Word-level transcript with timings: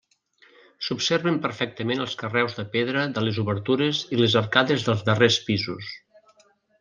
S'observen 0.85 1.35
perfectament 1.43 2.01
els 2.07 2.15
carreus 2.23 2.57
de 2.61 2.65
pedra 2.77 3.03
de 3.17 3.25
les 3.27 3.39
obertures 3.45 4.01
i 4.17 4.23
les 4.23 4.39
arcades 4.45 4.87
dels 4.89 5.05
darrers 5.11 5.39
pisos. 5.51 5.93